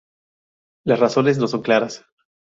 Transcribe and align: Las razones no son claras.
Las 0.83 0.99
razones 0.99 1.37
no 1.37 1.47
son 1.47 1.61
claras. 1.61 2.03